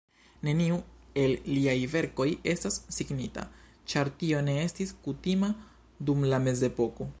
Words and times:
Neniu 0.47 0.77
el 1.23 1.33
liaj 1.57 1.75
verkoj 1.91 2.27
estas 2.55 2.79
signita, 2.97 3.45
ĉar 3.93 4.11
tio 4.23 4.41
ne 4.49 4.57
estis 4.65 4.97
kutima 5.07 5.55
dum 6.09 6.29
la 6.33 6.45
mezepoko. 6.49 7.09